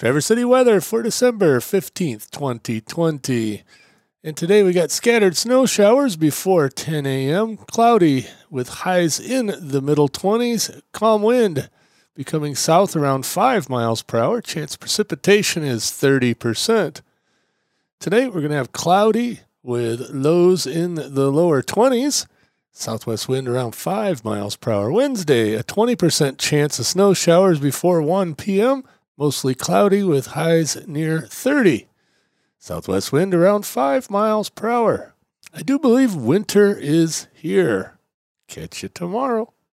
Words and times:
Traverse 0.00 0.24
City 0.24 0.46
weather 0.46 0.80
for 0.80 1.02
December 1.02 1.60
15th, 1.60 2.30
2020. 2.30 3.62
And 4.24 4.34
today 4.34 4.62
we 4.62 4.72
got 4.72 4.90
scattered 4.90 5.36
snow 5.36 5.66
showers 5.66 6.16
before 6.16 6.70
10 6.70 7.04
a.m., 7.04 7.58
cloudy 7.58 8.26
with 8.48 8.70
highs 8.70 9.20
in 9.20 9.54
the 9.60 9.82
middle 9.82 10.08
20s, 10.08 10.80
calm 10.92 11.20
wind 11.20 11.68
becoming 12.14 12.54
south 12.54 12.96
around 12.96 13.26
5 13.26 13.68
miles 13.68 14.00
per 14.00 14.18
hour. 14.18 14.40
Chance 14.40 14.78
precipitation 14.78 15.62
is 15.62 15.82
30%. 15.82 17.02
Today 17.98 18.26
we're 18.26 18.40
going 18.40 18.52
to 18.52 18.56
have 18.56 18.72
cloudy 18.72 19.40
with 19.62 20.08
lows 20.08 20.66
in 20.66 20.94
the 20.94 21.30
lower 21.30 21.60
20s. 21.60 22.26
Southwest 22.72 23.28
wind 23.28 23.46
around 23.46 23.74
5 23.74 24.24
miles 24.24 24.56
per 24.56 24.72
hour. 24.72 24.90
Wednesday, 24.90 25.52
a 25.52 25.62
20% 25.62 26.38
chance 26.38 26.78
of 26.78 26.86
snow 26.86 27.12
showers 27.12 27.60
before 27.60 28.00
1 28.00 28.34
p.m 28.36 28.82
mostly 29.20 29.54
cloudy 29.54 30.02
with 30.02 30.28
highs 30.28 30.78
near 30.88 31.20
30. 31.20 31.86
Southwest 32.58 33.12
wind 33.12 33.34
around 33.34 33.66
5 33.66 34.10
miles 34.10 34.48
per 34.48 34.70
hour. 34.70 35.14
I 35.52 35.60
do 35.60 35.78
believe 35.78 36.14
winter 36.14 36.74
is 36.74 37.26
here. 37.34 37.98
Catch 38.48 38.82
you 38.82 38.88
tomorrow. 38.88 39.52